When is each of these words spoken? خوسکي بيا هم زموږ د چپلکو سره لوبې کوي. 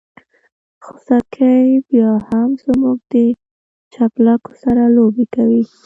خوسکي 0.85 1.57
بيا 1.87 2.11
هم 2.27 2.49
زموږ 2.65 2.97
د 3.11 3.13
چپلکو 3.93 4.51
سره 4.63 4.83
لوبې 4.95 5.25
کوي. 5.35 5.63